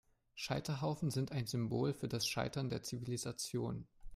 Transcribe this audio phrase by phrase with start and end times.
[0.33, 3.85] Scheiterhaufen sind ein Symbol für das Scheitern der Zivilisation.